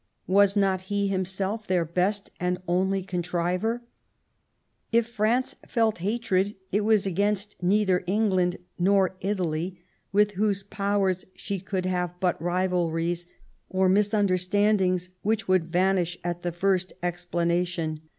[0.25, 3.81] Was not he himself their best and only contriver?
[4.91, 9.79] If France felt hatred, it was against neither England nor Italy;
[10.11, 13.27] with those Powers she could have but rivalries
[13.69, 18.01] or mis understandings which would vanish at the first explanation.